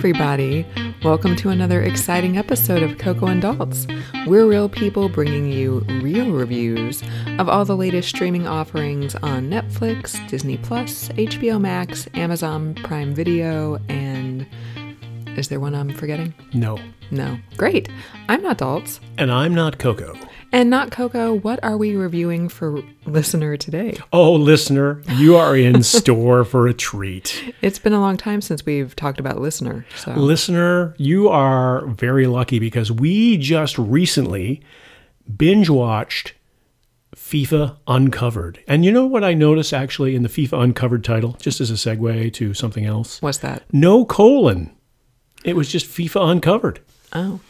[0.00, 0.64] everybody.
[1.04, 3.86] Welcome to another exciting episode of Coco and Adults.
[4.26, 7.02] We're real people bringing you real reviews
[7.38, 13.78] of all the latest streaming offerings on Netflix, Disney Plus, HBO Max, Amazon Prime Video,
[13.90, 14.46] and
[15.36, 16.34] is there one I'm forgetting?
[16.52, 16.78] No.
[17.10, 17.38] No.
[17.56, 17.88] Great.
[18.28, 19.00] I'm not Adults.
[19.18, 20.14] And I'm not Coco.
[20.52, 23.96] And not Coco, what are we reviewing for listener today?
[24.12, 27.54] Oh, listener, you are in store for a treat.
[27.62, 29.86] It's been a long time since we've talked about listener.
[29.96, 34.60] So Listener, you are very lucky because we just recently
[35.36, 36.34] binge watched
[37.14, 38.60] FIFA Uncovered.
[38.66, 41.74] And you know what I noticed actually in the FIFA Uncovered title, just as a
[41.74, 43.22] segue to something else?
[43.22, 43.62] what's that?
[43.72, 44.74] No colon.
[45.44, 46.80] It was just FIFA Uncovered.
[47.12, 47.40] Oh.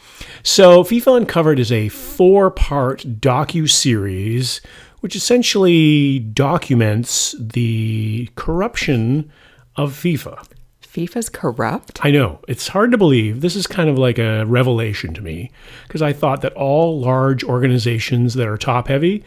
[0.43, 4.61] So, FIFA Uncovered is a four-part docu-series
[5.01, 9.31] which essentially documents the corruption
[9.75, 10.47] of FIFA.
[10.81, 12.03] FIFA's corrupt?
[12.03, 13.41] I know, it's hard to believe.
[13.41, 15.51] This is kind of like a revelation to me
[15.87, 19.23] because I thought that all large organizations that are top-heavy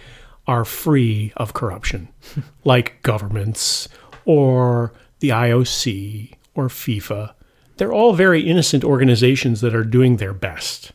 [0.46, 2.08] are free of corruption,
[2.64, 3.89] like governments
[4.27, 7.33] or the IOC or FIFA.
[7.77, 10.92] They're all very innocent organizations that are doing their best.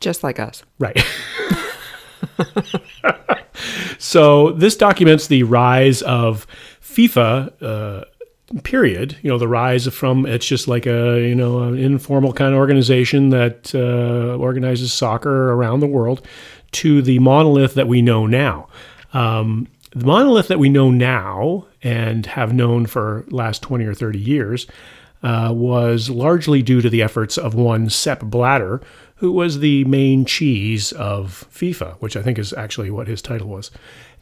[0.00, 0.62] Just like us.
[0.78, 1.04] Right.
[3.98, 6.46] so this documents the rise of
[6.80, 7.62] FIFA.
[7.62, 8.04] Uh,
[8.62, 9.16] period.
[9.22, 12.58] You know, the rise from it's just like a you know an informal kind of
[12.58, 16.24] organization that uh, organizes soccer around the world
[16.72, 18.68] to the monolith that we know now.
[19.12, 24.18] Um, the monolith that we know now and have known for last 20 or 30
[24.18, 24.66] years
[25.22, 28.80] uh, was largely due to the efforts of one Sepp Blatter,
[29.16, 33.48] who was the main cheese of FIFA, which I think is actually what his title
[33.48, 33.70] was.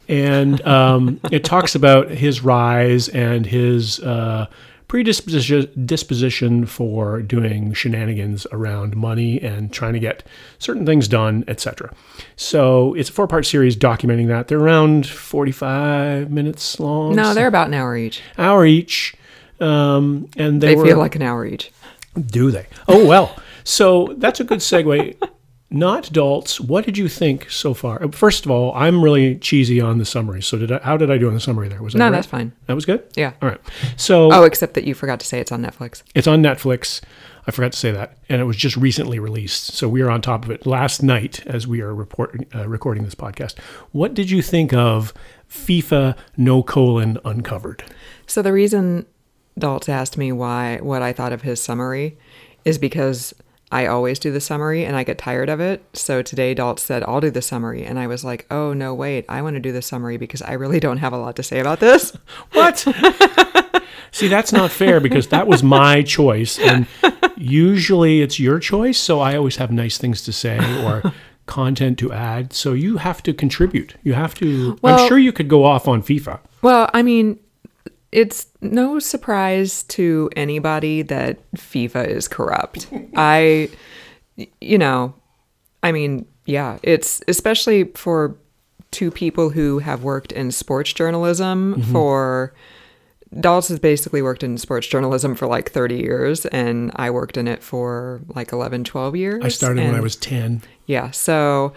[0.07, 4.47] And um, it talks about his rise and his uh,
[4.87, 10.23] predisposition disposition for doing shenanigans around money and trying to get
[10.59, 11.93] certain things done, etc.
[12.35, 14.47] So it's a four-part series documenting that.
[14.47, 17.15] They're around 45 minutes long.
[17.15, 18.21] No, they're about an hour each.
[18.37, 19.15] hour each.
[19.59, 21.71] Um, and they, They were, feel like an hour each.
[22.15, 22.67] do they?
[22.87, 23.35] Oh well.
[23.63, 25.15] So that's a good segue.
[25.71, 26.61] Not adults.
[26.61, 28.07] What did you think so far?
[28.11, 30.41] First of all, I'm really cheesy on the summary.
[30.41, 30.77] So did I?
[30.79, 31.81] How did I do on the summary there?
[31.81, 32.11] Was that No, right?
[32.11, 32.53] that's fine.
[32.67, 33.03] That was good.
[33.15, 33.33] Yeah.
[33.41, 33.59] All right.
[33.97, 36.03] So Oh, except that you forgot to say it's on Netflix.
[36.13, 37.01] it's on Netflix.
[37.47, 39.73] I forgot to say that, and it was just recently released.
[39.73, 43.03] So we are on top of it last night as we are reporting, uh, recording
[43.03, 43.57] this podcast.
[43.91, 45.13] What did you think of
[45.49, 47.83] FIFA No Colon Uncovered?
[48.25, 49.05] So the reason
[49.59, 52.17] Daltz asked me why what I thought of his summary
[52.65, 53.33] is because
[53.71, 55.83] I always do the summary and I get tired of it.
[55.93, 59.25] So today Daltz said I'll do the summary and I was like, "Oh, no, wait.
[59.27, 61.59] I want to do the summary because I really don't have a lot to say
[61.59, 62.15] about this."
[62.53, 62.85] What?
[64.11, 66.57] See, that's not fair because that was my choice.
[66.59, 66.87] And
[67.35, 68.97] usually it's your choice.
[68.97, 71.11] So I always have nice things to say or
[71.47, 72.53] content to add.
[72.53, 73.95] So you have to contribute.
[74.03, 74.77] You have to.
[74.81, 76.39] Well- I'm sure you could go off on FIFA.
[76.61, 77.39] Well, I mean,
[78.15, 82.87] it's no surprise to anybody that FIFA is corrupt.
[83.15, 83.69] I,
[84.61, 85.13] you know,
[85.83, 88.37] I mean, yeah, it's especially for
[88.91, 91.91] two people who have worked in sports journalism mm-hmm.
[91.91, 92.53] for.
[93.37, 97.49] Dallas has basically worked in sports journalism for like 30 years, and I worked in
[97.49, 99.43] it for like 11, 12 years.
[99.43, 100.61] I started when I was 10.
[100.85, 101.11] yeah.
[101.11, 101.73] So,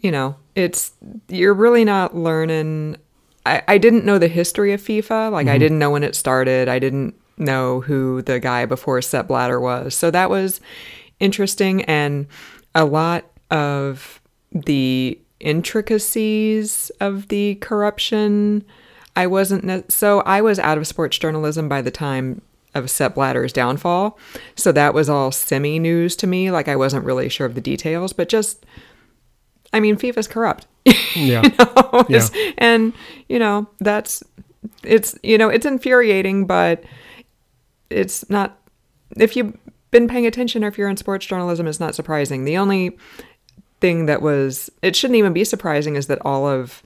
[0.00, 0.92] you know, it's
[1.28, 2.98] you're really not learning.
[3.44, 5.32] I, I didn't know the history of FIFA.
[5.32, 5.58] Like I mm-hmm.
[5.58, 6.68] didn't know when it started.
[6.68, 9.94] I didn't know who the guy before Sepp Blatter was.
[9.94, 10.60] So that was
[11.20, 12.26] interesting and
[12.74, 14.20] a lot of
[14.52, 18.64] the intricacies of the corruption.
[19.16, 22.42] I wasn't ne- so I was out of sports journalism by the time
[22.74, 24.18] of Sepp Blatter's downfall.
[24.56, 26.50] So that was all semi news to me.
[26.50, 28.64] Like I wasn't really sure of the details, but just
[29.72, 30.66] I mean, FIFA's corrupt.
[31.14, 31.42] Yeah.
[31.44, 32.92] It's- And,
[33.28, 34.22] you know, that's,
[34.82, 36.82] it's, you know, it's infuriating, but
[37.90, 38.58] it's not,
[39.16, 39.56] if you've
[39.90, 42.44] been paying attention or if you're in sports journalism, it's not surprising.
[42.44, 42.96] The only
[43.80, 46.82] thing that was, it shouldn't even be surprising is that all of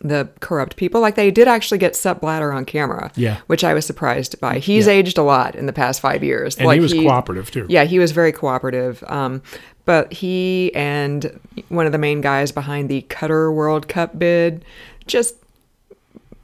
[0.00, 3.10] the corrupt people, like they did actually get Sepp Blatter on camera.
[3.16, 3.38] Yeah.
[3.46, 4.58] Which I was surprised by.
[4.58, 6.56] He's aged a lot in the past five years.
[6.58, 7.64] And like he was cooperative too.
[7.70, 9.02] yeah, he was very cooperative.
[9.06, 9.42] Um,
[9.88, 11.40] but he and
[11.70, 14.62] one of the main guys behind the Qatar World Cup bid
[15.06, 15.34] just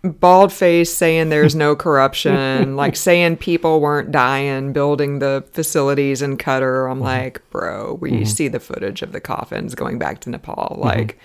[0.02, 6.38] bald face saying there's no corruption, like saying people weren't dying building the facilities in
[6.38, 6.91] Qatar.
[6.91, 7.05] I'm mm-hmm.
[7.05, 8.25] like, bro, we mm-hmm.
[8.25, 10.70] see the footage of the coffins going back to Nepal.
[10.70, 10.81] Mm-hmm.
[10.81, 11.19] Like,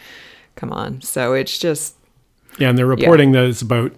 [0.58, 1.00] come on.
[1.00, 1.96] So it's just
[2.58, 3.94] Yeah, and they're reporting that it's about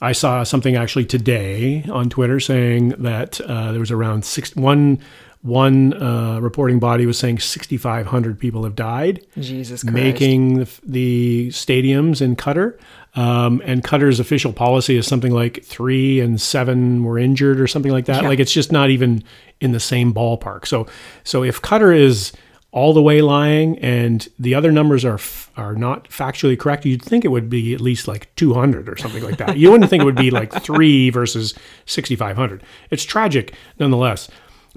[0.00, 4.98] I saw something actually today on Twitter saying that uh, there was around six, one
[5.42, 9.24] one uh, reporting body was saying 6,500 people have died.
[9.38, 9.94] Jesus Christ.
[9.94, 12.78] Making the, the stadiums in Qatar.
[13.14, 17.90] Um, and Qatar's official policy is something like three and seven were injured or something
[17.90, 18.22] like that.
[18.22, 18.28] Yeah.
[18.28, 19.24] Like it's just not even
[19.60, 20.66] in the same ballpark.
[20.66, 20.86] So,
[21.24, 22.32] so if Qatar is
[22.72, 27.02] all the way lying and the other numbers are f- are not factually correct, you'd
[27.02, 29.56] think it would be at least like 200 or something like that.
[29.56, 31.54] You wouldn't think it would be like three versus
[31.86, 32.62] 6,500.
[32.90, 34.28] It's tragic nonetheless.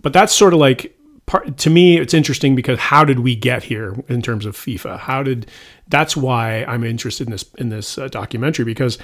[0.01, 3.63] But that's sort of like part to me it's interesting because how did we get
[3.63, 4.99] here in terms of FIFA?
[4.99, 5.49] How did
[5.87, 8.97] that's why I'm interested in this in this uh, documentary because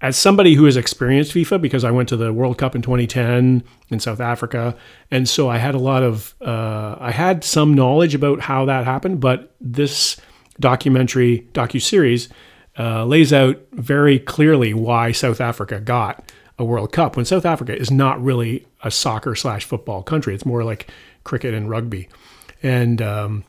[0.00, 3.62] as somebody who has experienced FIFA because I went to the World Cup in 2010
[3.88, 4.76] in South Africa
[5.10, 8.84] and so I had a lot of uh, I had some knowledge about how that
[8.84, 10.20] happened but this
[10.60, 12.28] documentary docu series
[12.78, 17.76] uh, lays out very clearly why South Africa got a World Cup when South Africa
[17.76, 20.34] is not really a soccer slash football country.
[20.34, 20.88] It's more like
[21.24, 22.08] cricket and rugby.
[22.62, 23.44] And um,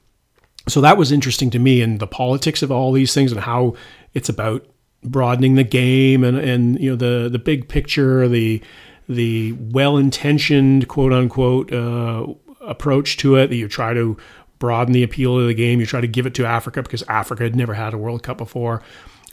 [0.68, 3.76] so that was interesting to me and the politics of all these things and how
[4.14, 4.66] it's about
[5.04, 8.62] broadening the game and, and you know the the big picture, the
[9.10, 12.26] the well intentioned quote unquote uh,
[12.62, 14.18] approach to it that you try to
[14.60, 15.80] broaden the appeal of the game.
[15.80, 18.38] You try to give it to Africa because Africa had never had a World Cup
[18.38, 18.82] before.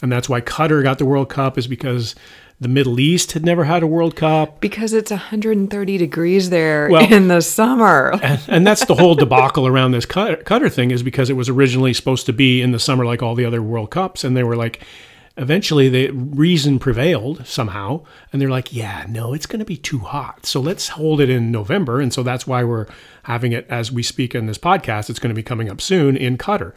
[0.01, 2.15] And that's why Qatar got the World Cup is because
[2.59, 4.59] the Middle East had never had a World Cup.
[4.61, 8.11] Because it's 130 degrees there Well- in the summer.
[8.21, 11.93] And, and that's the whole debacle around this Qatar, thing is because it was originally
[11.93, 14.23] supposed to be in the summer like all the other World Cups.
[14.23, 14.83] And they were like,
[15.37, 18.03] eventually the reason prevailed somehow.
[18.31, 20.45] And they're like, yeah, no, it's going to be too hot.
[20.45, 21.99] So let's hold it in November.
[21.99, 22.85] And so that's why we're
[23.23, 25.09] having it as we speak in this podcast.
[25.09, 26.73] It's going to be coming up soon in Qatar.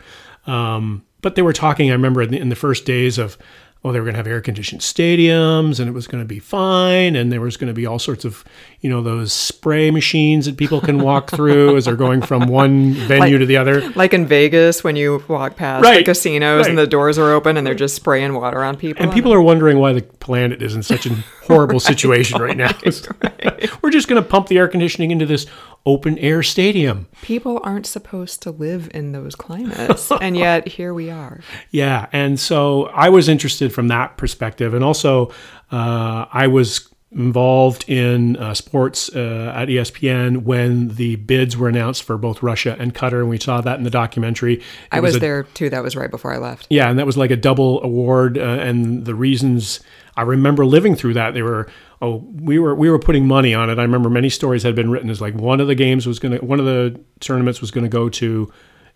[0.47, 3.38] Um, but they were talking, I remember in the, in the first days of,
[3.85, 6.39] well, they were going to have air conditioned stadiums and it was going to be
[6.39, 7.15] fine.
[7.15, 8.43] And there was going to be all sorts of,
[8.81, 12.95] you know, those spray machines that people can walk through as they're going from one
[12.95, 13.91] venue Like- to the other.
[13.91, 17.59] Like in Vegas when you walk past Right, the casinos and the doors are open
[17.59, 19.03] and they're just spraying water on people.
[19.03, 22.71] And people are wondering why the planet is in such a horrible situation right now.
[23.83, 25.45] We're just going to pump the air conditioning into this
[25.87, 27.07] open air stadium.
[27.21, 30.11] people aren't supposed to live in those climates.
[30.23, 31.41] and yet here we are.
[31.71, 35.29] Yeah, and so I was interested from that perspective, and also
[35.71, 42.03] uh, I was involved in uh, sports uh, at ESPN when the bids were announced
[42.03, 44.55] for both Russia and Qatar, and we saw that in the documentary.
[44.55, 45.71] It I was, a- there too.
[45.71, 46.67] That was right before I left.
[46.71, 49.81] Yeah, and that was like a double award, uh, and the reasons
[50.17, 51.69] I remember living through that they were
[52.00, 53.79] oh we were we were putting money on it.
[53.79, 56.38] I remember many stories had been written as like one of the games was going
[56.38, 58.53] to one of the tournaments was going to go to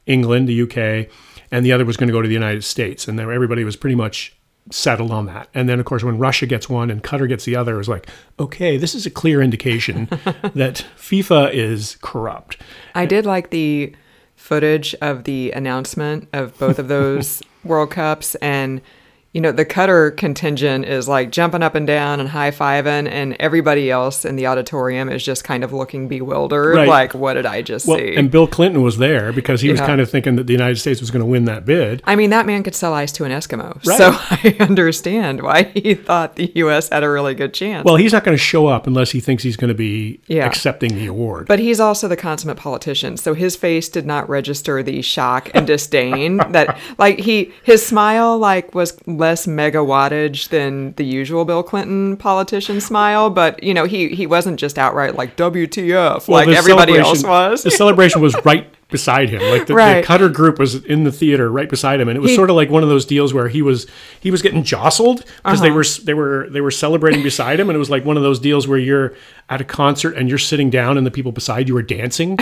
[0.07, 1.11] England, the UK,
[1.51, 3.77] and the other was going to go to the United States, and there everybody was
[3.77, 4.38] pretty much
[4.71, 5.49] settled on that.
[5.55, 7.89] And then of course when Russia gets one and Qatar gets the other, it was
[7.89, 10.07] like okay, this is a clear indication
[10.55, 12.59] that FIFA is corrupt.
[12.95, 13.95] I did like the
[14.37, 18.81] footage of the announcement of both of those World Cups and
[19.33, 23.37] you know the Qatar contingent is like jumping up and down and high fiving and
[23.39, 26.89] everybody else in the auditorium is just kind of looking bewildered Right.
[26.89, 28.17] like what did I just Well, see?
[28.17, 31.01] and Bill Clinton was there because he was kind of thinking that the United States
[31.01, 32.01] was going to win that bid.
[32.05, 33.75] I mean that man could sell ice to an Eskimo.
[33.87, 33.99] Right.
[33.99, 37.85] So I understand why he thought the US had a really good chance.
[37.85, 40.47] Well, he's not going to show up unless he thinks he's going to be Yeah.
[40.47, 41.47] accepting the award.
[41.49, 45.67] But he's also the consummate politician, so his face did not register the shock and
[45.67, 51.63] disdain that like he his smile like was less mega wattage than the usual Bill
[51.63, 56.57] Clinton politician smile, but you know, he he wasn't just outright like WTF Well, like
[56.57, 57.63] everybody else was.
[57.63, 59.43] The celebration was right beside him.
[59.43, 60.01] Like the, Right.
[60.01, 62.49] the Qatar group was in the theater right beside him, and it was He- sort
[62.49, 63.87] of like one of those deals where he was
[64.21, 65.63] he was getting jostled because Uh-huh.
[65.63, 68.23] they were they were they were celebrating beside him, and it was like one of
[68.23, 69.13] those deals where you're
[69.51, 72.39] at a concert and you're sitting down and the people beside you are dancing.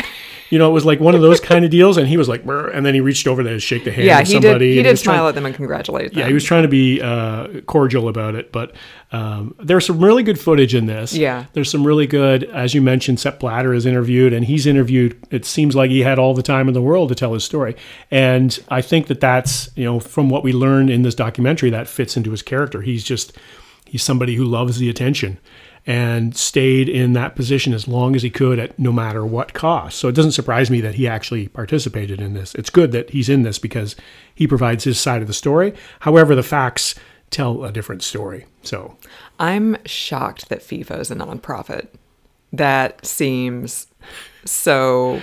[0.51, 2.45] You know, it was like one of those kind of deals, and he was like,
[2.45, 4.59] "Brr," and then he reached over to shake the hand yeah, of he somebody.
[4.71, 6.21] did he did trying- smile at them and congratulate them.
[6.21, 8.73] Yeah, he was trying to be uh, cordial about it, but
[9.13, 11.15] um, there's some really good footage in this.
[11.15, 11.47] Yeah.
[11.53, 15.17] there's some really good, as you mentioned, Sepp Blatter is interviewed, and he's interviewed.
[15.31, 17.77] It seems like he had all the time in the world to tell his story,
[18.11, 21.89] and I think that that's you know from what we learned in this documentary that
[21.89, 22.83] fits into his character.
[22.83, 23.33] He's just
[23.85, 25.39] he's somebody who loves the attention
[25.89, 29.99] and stayed in that position as long as he could at no matter what cost.
[29.99, 32.57] So it doesn't surprise me that he actually participated in this.
[32.57, 33.95] It's good that he's in this because
[34.35, 35.75] he provides his side of the story.
[36.01, 36.97] However, the facts
[37.31, 38.47] tell a different story.
[38.63, 38.97] So
[39.39, 41.89] I'm shocked that FIFA is a nonprofit.
[42.53, 43.87] That seems
[44.45, 45.21] so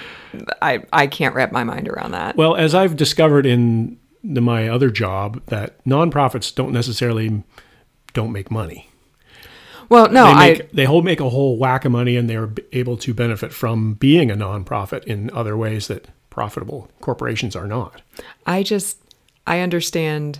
[0.62, 2.36] I I can't wrap my mind around that.
[2.36, 7.44] Well, as I've discovered in the, my other job, that nonprofits don't necessarily
[8.14, 8.90] don't make money.
[9.90, 12.52] Well, no, they I make they whole make a whole whack of money, and they're
[12.72, 18.02] able to benefit from being a nonprofit in other ways that profitable corporations are not.
[18.46, 18.98] I just
[19.46, 20.40] I understand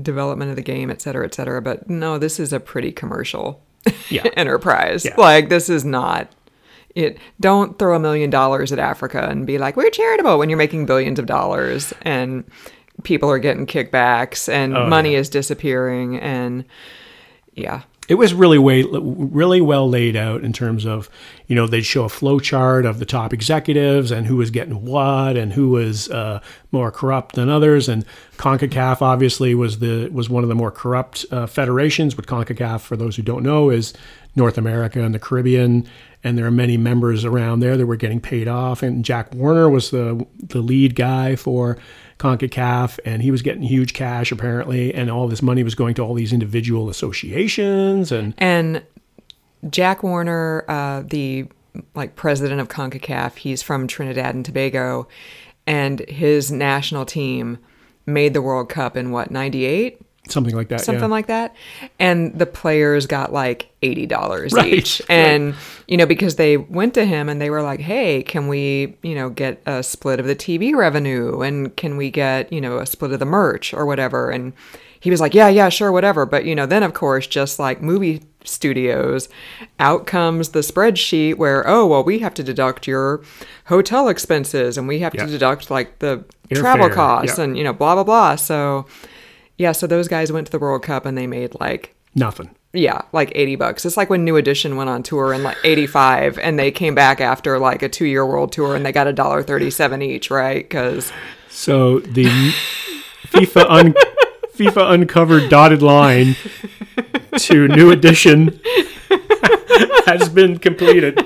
[0.00, 1.60] development of the game, et cetera, et cetera.
[1.60, 3.62] But no, this is a pretty commercial
[4.08, 4.22] Yeah.
[4.36, 5.04] enterprise.
[5.04, 5.14] Yeah.
[5.18, 6.30] Like this is not
[6.94, 7.18] it.
[7.40, 10.86] Don't throw a million dollars at Africa and be like we're charitable when you're making
[10.86, 12.44] billions of dollars and
[13.02, 15.18] people are getting kickbacks and Oh, money yeah.
[15.18, 16.64] is disappearing and
[17.54, 17.82] yeah.
[18.08, 21.08] It was really way, really well laid out in terms of,
[21.46, 24.84] you know, they'd show a flow chart of the top executives and who was getting
[24.84, 26.40] what and who was uh,
[26.72, 27.88] more corrupt than others.
[27.88, 28.04] And
[28.38, 32.14] Concacaf obviously was the was one of the more corrupt uh, federations.
[32.14, 33.94] But Concacaf, for those who don't know, is
[34.34, 35.86] North America and the Caribbean,
[36.24, 38.82] and there are many members around there that were getting paid off.
[38.82, 41.78] And Jack Warner was the the lead guy for
[42.22, 46.02] CONCACAF, and he was getting huge cash apparently, and all this money was going to
[46.02, 48.84] all these individual associations, and And
[49.68, 51.46] Jack Warner, uh, the
[51.94, 55.08] like president of CONCACAF, he's from Trinidad and Tobago,
[55.66, 57.58] and his national team
[58.06, 60.00] made the World Cup in what, 98?
[60.28, 60.80] Something like that.
[60.80, 61.08] Something yeah.
[61.08, 61.54] like that.
[61.98, 65.00] And the players got like $80 Right, each.
[65.00, 65.10] right.
[65.10, 65.54] And,
[65.88, 69.14] you know, because they went to him and they were like, hey, can we, you
[69.14, 71.40] know, get a split of the TV revenue?
[71.42, 74.30] And can we get, you know, a split of the merch or whatever?
[74.30, 74.52] And
[75.00, 76.24] he was like, yeah, yeah, sure, whatever.
[76.24, 79.28] But, you know, then of course, just like movie studios,
[79.80, 83.22] out comes the spreadsheet where, oh, well, we have to deduct your
[83.66, 85.26] hotel expenses and we have Yeah.
[85.26, 86.24] to deduct like the
[86.54, 87.44] travel costs yeah.
[87.44, 88.36] and, you know, blah, blah, blah.
[88.36, 88.86] So,
[89.62, 92.50] yeah, so those guys went to the World Cup and they made like Nothing.
[92.72, 93.86] yeah, like 80 bucks.
[93.86, 97.20] It's like when New Edition went on tour in like 85 and they came back
[97.20, 100.68] after like a 2-year world tour and they got a dollar 37 each, right?
[100.68, 101.12] Cuz
[101.48, 102.26] So the
[103.28, 103.94] FIFA un,
[104.56, 106.34] FIFA uncovered dotted line
[107.38, 108.60] to new edition
[110.06, 111.18] has been completed.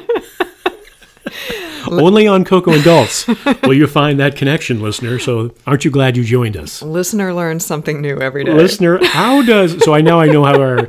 [1.90, 3.26] Only on Coco and Dulce
[3.62, 5.18] will you find that connection, listener.
[5.18, 6.82] So aren't you glad you joined us?
[6.82, 8.52] listener learns something new every day.
[8.52, 10.88] listener, how does so I now I know how our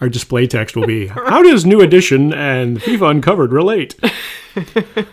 [0.00, 1.06] our display text will be.
[1.06, 3.94] How does New Edition and FIFA Uncovered relate?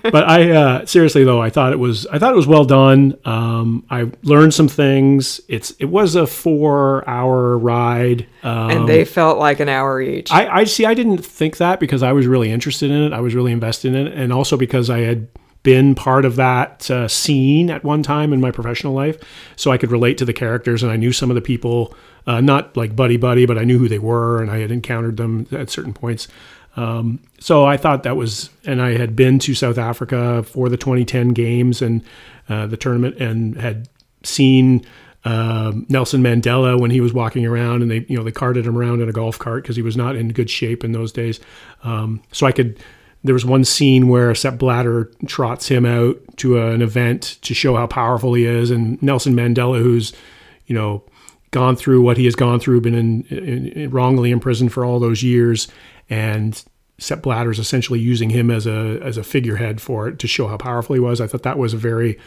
[0.04, 3.18] but I uh, seriously though, I thought it was I thought it was well done.
[3.26, 5.42] Um, I learned some things.
[5.48, 8.28] It's it was a four hour ride.
[8.44, 10.32] Um, and they felt like an hour each.
[10.32, 10.86] I, I see.
[10.86, 13.14] I didn't think that because I was really interested in it.
[13.14, 15.28] I was really invested in it, and also because I had
[15.70, 19.22] been part of that uh, scene at one time in my professional life,
[19.56, 21.94] so I could relate to the characters, and I knew some of the people,
[22.26, 25.18] uh, not like buddy buddy, but I knew who they were, and I had encountered
[25.18, 26.28] them at certain points.
[26.76, 30.78] Um, so I thought that was, and I had been to South Africa for the
[30.78, 32.04] 2010 games and
[32.50, 33.88] uh, the tournament, and had
[34.24, 34.84] seen
[35.24, 38.76] um, Nelson Mandela when he was walking around, and they you know they carted him
[38.76, 41.40] around in a golf cart because he was not in good shape in those days.
[41.84, 42.80] Um, so I could.
[43.24, 47.76] There was one scene where Sepp Blatter trots him out to an event to show
[47.76, 50.14] how powerful he is, and Nelson Mandela, who's
[50.68, 51.04] you know
[51.52, 55.00] gone through what he has gone through, been in, in, in wrongly imprisoned for all
[55.00, 55.68] those years,
[56.10, 56.64] and
[56.98, 60.48] Sepp Blatter is essentially using him as a as a figurehead for it to show
[60.48, 61.20] how powerful he was.
[61.20, 62.18] I thought that was a very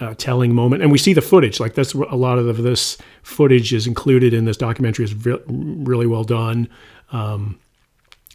[0.00, 1.60] uh, telling moment, and we see the footage.
[1.60, 5.04] Like that's a lot of this footage is included in this documentary.
[5.04, 6.68] is re- really well done.
[7.10, 7.58] Um,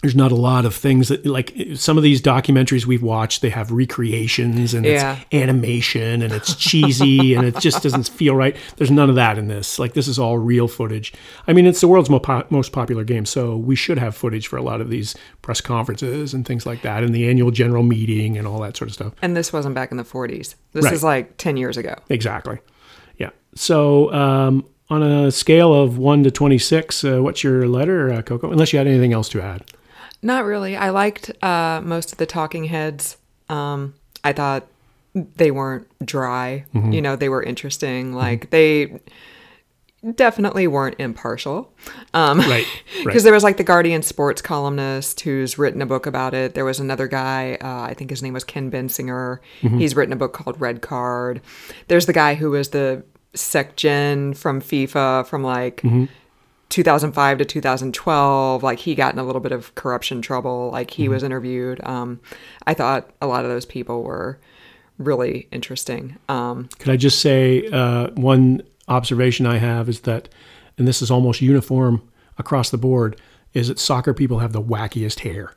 [0.04, 3.50] there's not a lot of things that like some of these documentaries we've watched they
[3.50, 5.16] have recreations and Yeah.
[5.32, 9.38] it's animation and it's cheesy and it just doesn't feel right there's none of that
[9.38, 11.14] in this like this is all real footage
[11.48, 14.48] i mean it's the world's mo- po- most popular game so we should have footage
[14.48, 17.82] for a lot of these press conferences and things like that and the annual general
[17.84, 20.56] meeting and all that sort of stuff and this wasn't back in the 40s.
[20.74, 20.94] This Right.
[20.94, 21.96] is like 10 years ago.
[22.10, 22.60] exactly
[23.18, 28.22] yeah so um, on a scale of 1 to 26 uh, what's your letter uh,
[28.22, 29.64] coco unless you had anything else to add
[30.24, 30.76] Not really.
[30.76, 33.18] I liked uh, most of the talking heads.
[33.50, 34.68] Um, I thought
[35.14, 36.66] they weren't dry.
[36.74, 36.92] Mm-hmm.
[36.94, 38.14] You know, they were interesting.
[38.14, 39.00] Like they
[40.16, 41.74] definitely weren't impartial.
[42.14, 42.66] Um, right
[42.98, 46.56] Because right there was like the Guardian sports columnist who's written a book about it.
[46.56, 49.40] There was another guy, uh, I think his name was Ken Bensinger.
[49.62, 49.78] Mm-hmm.
[49.78, 51.42] He's written a book called Red Card.
[51.88, 53.04] There's the guy who was the
[53.34, 56.06] SecGen from FIFA from like Mm-hmm.
[56.74, 58.64] 2005 to 2012.
[58.64, 60.72] Like he got in a little bit of corruption trouble.
[60.72, 61.14] Like he Mm-hmm.
[61.14, 61.80] was interviewed.
[61.86, 62.20] Um,
[62.66, 64.40] I thought a lot of those people were
[64.98, 66.18] really interesting.
[66.30, 70.30] Um, Could I just say uh, one observation I have is that,
[70.78, 72.02] and this is almost uniform
[72.38, 73.20] across the board,
[73.54, 75.54] is that soccer people have the wackiest hair.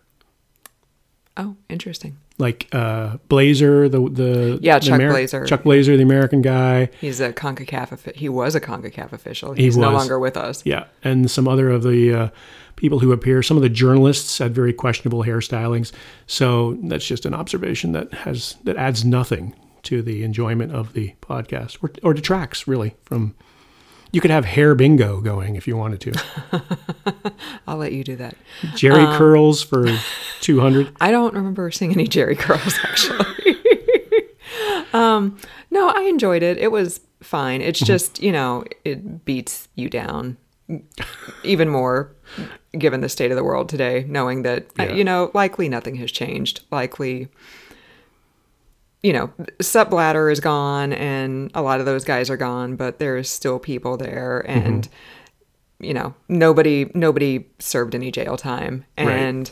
[1.36, 2.16] Oh, interesting.
[2.38, 5.44] Like uh, Blazer, the the Yeah, the Chuck Blazer.
[5.44, 6.90] Chuck Blazer, the American guy.
[7.00, 8.14] He's a CONCACAF.
[8.14, 9.52] He was a CONCACAF official.
[9.52, 9.98] He's no was.
[10.00, 10.64] longer with us.
[10.64, 12.28] Yeah, and some other of the uh,
[12.76, 13.42] people who appear.
[13.42, 15.92] Some of the journalists had very questionable hairstylings.
[16.26, 21.14] So that's just an observation that has that adds nothing to the enjoyment of the
[21.20, 23.34] podcast, or or detracts really from.
[24.12, 26.12] You could have hair bingo going if you wanted to.
[27.66, 28.34] I'll let you do that.
[28.74, 29.86] Jheri Um, curls for
[30.40, 30.92] two hundred.
[31.00, 33.56] I don't remember seeing any Jheri curls actually.
[34.92, 35.36] um,
[35.70, 36.58] no, I enjoyed it.
[36.58, 37.60] It was fine.
[37.60, 40.36] It's just you know it beats you down
[41.44, 42.12] even more
[42.76, 44.92] given the state of the world today, knowing that uh, Yeah.
[44.94, 46.60] you know likely nothing has changed.
[46.70, 47.28] Likely.
[49.02, 52.98] You know, Sepp Blatter is gone, and a lot of those guys are gone, but
[52.98, 54.66] there's still people there, mm-hmm.
[54.66, 54.88] and
[55.78, 59.08] you know, nobody nobody served any jail time, Right.
[59.08, 59.50] and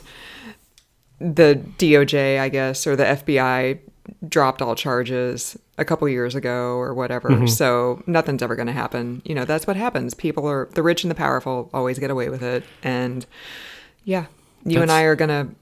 [1.19, 3.79] the DOJ, I guess, or the FBI
[4.27, 7.29] dropped all charges a couple years ago or whatever.
[7.29, 7.47] Mm-hmm.
[7.47, 9.21] So nothing's ever going to happen.
[9.25, 10.13] You know, that's what happens.
[10.13, 12.63] People are the rich and the powerful always get away with it.
[12.83, 13.25] And
[14.03, 14.25] yeah,
[14.63, 15.55] you and I are going to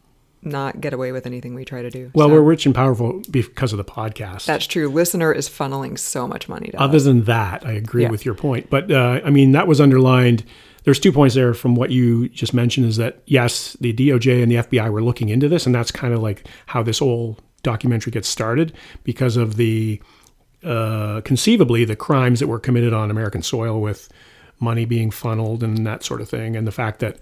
[0.45, 2.11] not get away with anything we try to do.
[2.13, 4.45] Well, So we're rich and powerful because of the podcast.
[4.45, 4.89] that's true.
[4.89, 7.03] Listener is funneling so much money to Other us.
[7.05, 8.09] than that, I agree Yeah.
[8.11, 8.69] with your point.
[8.69, 10.43] But uh, I mean, that was underlined.
[10.83, 14.51] There's two points there from what you just mentioned is that, yes, the DOJ and
[14.51, 15.65] the FBI were looking into this.
[15.65, 18.73] And that's kind of like how this whole documentary gets started
[19.05, 20.01] because of the,
[20.63, 24.09] uh, conceivably, the crimes that were committed on American soil with
[24.59, 26.55] money being funneled and that sort of thing.
[26.55, 27.17] And the fact that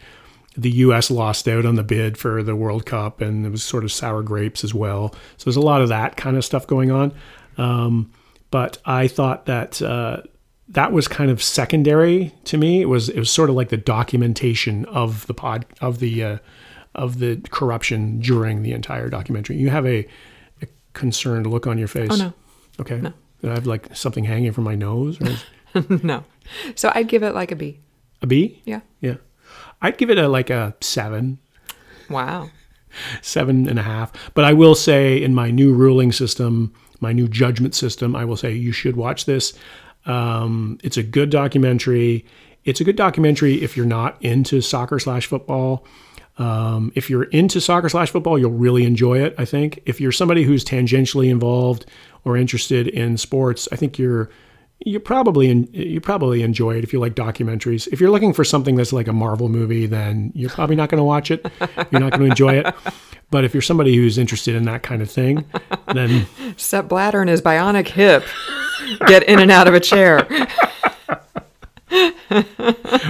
[0.57, 1.09] the U.S.
[1.09, 4.21] lost out on the bid for the World Cup, and it was sort of sour
[4.21, 5.13] grapes as well.
[5.37, 7.13] So there's a lot of that kind of stuff going on.
[7.57, 8.11] Um,
[8.49, 10.21] but I thought that uh,
[10.69, 12.81] that was kind of secondary to me.
[12.81, 16.37] It was it was sort of like the documentation of the pod of the uh,
[16.95, 19.57] of the corruption during the entire documentary.
[19.57, 20.07] You have a,
[20.61, 22.09] a concerned look on your face.
[22.11, 22.33] Oh, no.
[22.79, 22.99] Okay.
[22.99, 23.13] No.
[23.43, 26.23] I have like something hanging from my nose or no.
[26.75, 27.79] So I'd give it like a B.
[28.21, 28.61] a B.
[28.65, 28.81] Yeah.
[28.99, 29.15] Yeah.
[29.81, 31.39] I'd give it a like a seven.
[32.09, 32.49] Wow.
[33.21, 34.11] seven and a half.
[34.33, 38.37] But I will say, in my new ruling system, my new judgment system, I will
[38.37, 39.53] say you should watch this.
[40.05, 42.25] Um, it's a good documentary.
[42.63, 45.85] It's a good documentary if you're not into soccer slash football.
[46.37, 49.35] Um, if you're into soccer slash football, you'll really enjoy it.
[49.37, 49.81] I think.
[49.85, 51.85] If you're somebody who's tangentially involved
[52.23, 54.29] or interested in sports, I think you're
[54.85, 57.87] you probably you probably enjoy it if you like documentaries.
[57.91, 60.97] If you're looking for something that's like a Marvel movie, then you're probably not going
[60.99, 61.45] to watch it.
[61.91, 62.73] You're not going to enjoy it.
[63.29, 65.45] But if you're somebody who's interested in that kind of thing,
[65.93, 68.25] then Sepp Blatter and his bionic hip
[69.07, 70.27] get in and out of a chair.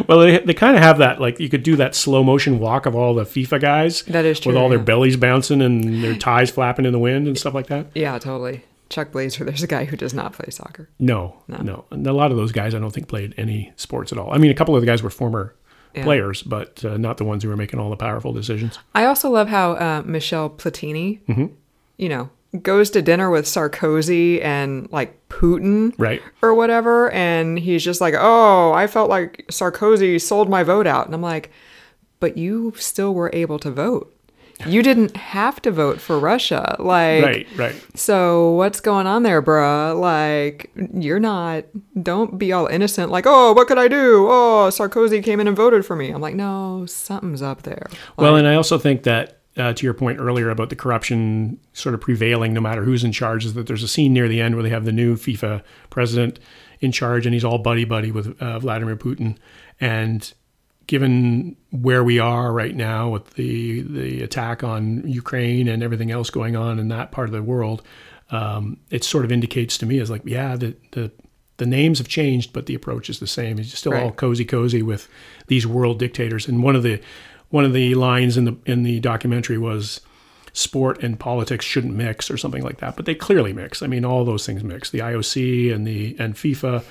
[0.07, 2.85] well, they, they kind of have that like you could do that slow motion walk
[2.85, 4.01] of all the FIFA guys.
[4.03, 7.27] That is true, with all their bellies bouncing and their ties flapping in the wind
[7.27, 7.87] and stuff like that.
[7.95, 8.63] Yeah, totally.
[8.91, 10.87] Chuck Blazer, there's a guy who does not play soccer.
[10.99, 14.19] No, no, And a lot of those guys I don't think played any sports at
[14.19, 14.31] all.
[14.31, 15.55] I mean, a couple of the guys were former
[15.95, 16.03] Yeah.
[16.03, 18.77] players, but uh, not the ones who were making all the powerful decisions.
[18.93, 21.47] I also love how uh, Michel Platini, Mm-hmm.
[21.97, 22.29] you know,
[22.61, 26.21] goes to dinner with Sarkozy and like Putin Right.
[26.41, 27.09] or whatever.
[27.11, 31.05] And he's just like, oh, I felt like Sarkozy sold my vote out.
[31.05, 31.49] And I'm like,
[32.19, 34.13] but you still were able to vote.
[34.67, 36.75] You didn't have to vote for Russia.
[36.79, 37.47] Like, Right.
[37.55, 37.75] Right.
[37.95, 39.99] So what's going on there, bruh?
[39.99, 41.65] Like, you're not.
[42.01, 43.11] Don't be all innocent.
[43.11, 44.27] Like, oh, what could I do?
[44.29, 46.09] Oh, Sarkozy came in and voted for me.
[46.09, 47.87] I'm like, no, something's up there.
[48.17, 51.93] Well, and I also think that uh, to your point earlier about the corruption sort
[51.93, 54.55] of prevailing no matter who's in charge is that there's a scene near the end
[54.55, 56.39] where they have the new FIFA president
[56.79, 59.37] in charge and he's all buddy buddy with uh, Vladimir Putin.
[59.79, 60.33] And
[60.87, 66.29] given where we are right now with the the attack on Ukraine and everything else
[66.29, 67.81] going on in that part of the world,
[68.31, 71.11] um, it sort of indicates to me as like, yeah, the the
[71.57, 73.59] the names have changed, but the approach is the same.
[73.59, 75.07] It's still all cozy cozy with
[75.47, 76.47] these world dictators.
[76.47, 76.99] And one of the
[77.49, 80.01] one of the lines in the in the documentary was
[80.53, 82.95] sport and politics shouldn't mix or something like that.
[82.95, 83.81] But they clearly mix.
[83.81, 84.89] I mean, all those things mix.
[84.89, 86.83] The IOC and the and FIFA.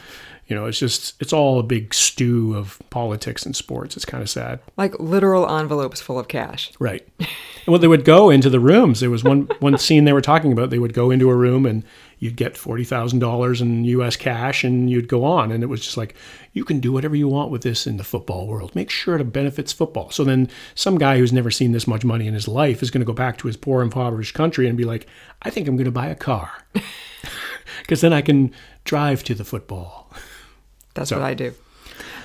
[0.51, 3.97] You know, it's just it's all a big stew of politics and sports.
[3.97, 4.59] It's kind of sad.
[4.77, 6.73] Like literal envelopes full of cash.
[6.81, 7.07] Right.
[7.21, 7.29] And
[7.69, 8.99] well, they would go into the rooms.
[8.99, 10.71] There was one one scene they were talking about.
[10.71, 11.85] They would go into a room and
[12.19, 14.17] you'd get forty thousand dollars in U.S.
[14.17, 15.53] cash, and you'd go on.
[15.53, 16.17] And it was just like
[16.53, 18.75] you can do whatever you want with this in the football world.
[18.75, 20.11] Make sure it benefits football.
[20.11, 23.03] So then some guy who's never seen this much money in his life is going
[23.03, 25.07] to go back to his poor, impoverished country and be like,
[25.43, 26.51] I think I'm going to buy a car
[27.83, 30.11] because then I can drive to the football.
[30.95, 31.53] That's So- what I do.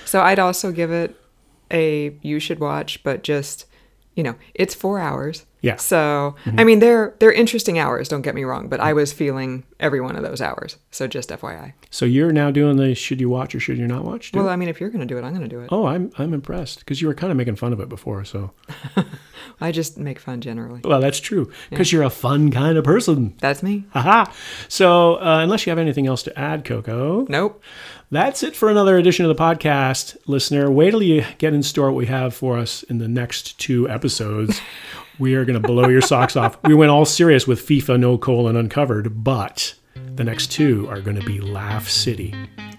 [0.04, 1.16] So I'd also give it
[1.72, 3.66] a you should watch, but just
[4.14, 5.44] you know, it's four hours.
[5.60, 5.72] Yeah.
[5.74, 5.80] Mm-hmm.
[5.80, 8.08] So I mean, they're they're interesting hours.
[8.08, 10.76] Don't get me wrong, but I was feeling every one of those hours.
[10.90, 11.72] So just FYI.
[11.90, 14.32] So you're now doing the should you watch or should you not watch?
[14.32, 15.68] Well, I mean, if you're going to do it, I'm going to do it.
[15.72, 18.24] oh, I'm I'm impressed because you were kind of making fun of it before.
[18.24, 18.52] So
[19.60, 20.80] I just make fun generally.
[20.84, 23.34] well, that's true because you're a fun kind of person.
[23.40, 23.84] That's me.
[23.90, 24.30] Haha.
[24.68, 27.62] So uh, unless you have anything else to add, Coco, Nope.
[28.08, 30.70] That's it for another edition of the podcast, listener.
[30.70, 33.88] Wait till you get in store what we have for us in the next two
[33.88, 34.60] episodes.
[35.18, 36.56] we are going to blow your socks off.
[36.62, 39.74] We went all serious with FIFA, No Colon, Uncovered, but
[40.14, 42.32] the next two are going to be Laugh City.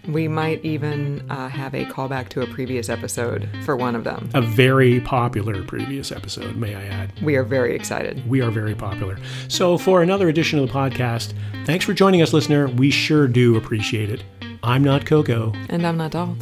[0.08, 4.30] We might even uh, have a callback to a previous episode for one of them.
[4.34, 7.12] A very popular previous episode, may I add.
[7.22, 8.26] We are very excited.
[8.30, 9.18] We are very popular.
[9.50, 11.34] So, for another edition of the podcast,
[11.66, 12.70] thanks for joining us, listener.
[12.70, 14.24] We sure do appreciate it.
[14.68, 15.54] I'm not Coco.
[15.70, 16.36] And I'm not Doll.